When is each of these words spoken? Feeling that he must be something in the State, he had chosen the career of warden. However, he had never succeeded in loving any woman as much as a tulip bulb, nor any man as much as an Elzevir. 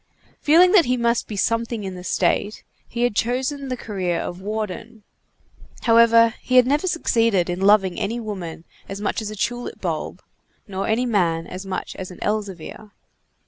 Feeling 0.39 0.71
that 0.71 0.85
he 0.85 0.97
must 0.97 1.27
be 1.27 1.35
something 1.35 1.83
in 1.83 1.93
the 1.93 2.03
State, 2.03 2.63
he 2.87 3.03
had 3.03 3.15
chosen 3.15 3.67
the 3.67 3.77
career 3.77 4.19
of 4.19 4.41
warden. 4.41 5.03
However, 5.83 6.33
he 6.41 6.55
had 6.55 6.65
never 6.65 6.87
succeeded 6.87 7.51
in 7.51 7.61
loving 7.61 7.99
any 7.99 8.19
woman 8.19 8.63
as 8.89 8.99
much 8.99 9.21
as 9.21 9.29
a 9.29 9.35
tulip 9.35 9.79
bulb, 9.79 10.23
nor 10.67 10.87
any 10.87 11.05
man 11.05 11.45
as 11.45 11.67
much 11.67 11.95
as 11.97 12.09
an 12.09 12.17
Elzevir. 12.23 12.89